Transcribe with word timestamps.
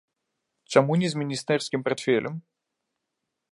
Чаму 0.75 0.97
не 1.01 1.07
з 1.15 1.19
міністэрскім 1.23 1.85
партфелем? 1.89 2.35